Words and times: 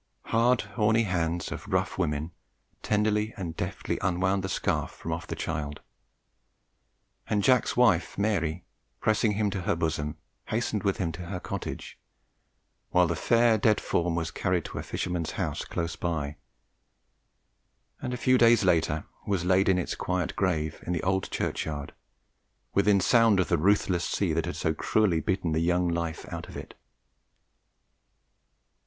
"Hard 0.25 0.61
horny 0.61 1.03
hands 1.03 1.51
of 1.51 1.67
rough 1.67 1.95
women 1.99 2.31
tenderly 2.81 3.35
and 3.37 3.55
deftly 3.55 3.99
unwound 4.01 4.43
the 4.43 4.49
scarf 4.49 4.89
from 4.89 5.11
off 5.11 5.27
the 5.27 5.35
child; 5.35 5.79
and 7.27 7.43
Jack's 7.43 7.77
wife, 7.77 8.17
Mary, 8.17 8.65
pressing 8.99 9.33
him 9.33 9.51
to 9.51 9.61
her 9.61 9.75
bosom, 9.75 10.17
hastened 10.47 10.81
with 10.81 10.97
him 10.97 11.11
to 11.11 11.27
her 11.27 11.39
cottage, 11.39 11.99
while 12.89 13.05
the 13.05 13.15
fair 13.15 13.59
dead 13.59 13.79
form 13.79 14.15
was 14.15 14.31
carried 14.31 14.65
to 14.65 14.79
a 14.79 14.81
fisherman's 14.81 15.33
house 15.33 15.63
close 15.65 15.95
by, 15.95 16.37
and 18.01 18.11
a 18.11 18.17
few 18.17 18.39
days 18.39 18.63
later 18.63 19.05
was 19.27 19.45
laid 19.45 19.69
in 19.69 19.77
its 19.77 19.93
quiet 19.93 20.35
grave 20.35 20.81
in 20.83 20.93
the 20.93 21.03
old 21.03 21.29
churchyard, 21.29 21.93
within 22.73 22.99
sound 22.99 23.39
of 23.39 23.49
the 23.49 23.57
ruthless 23.59 24.05
sea 24.05 24.33
that 24.33 24.47
had 24.47 24.55
so 24.55 24.73
cruelly 24.73 25.19
beaten 25.19 25.51
the 25.51 25.59
young 25.59 25.87
life 25.87 26.25
out 26.33 26.49
of 26.49 26.57
it. 26.57 26.73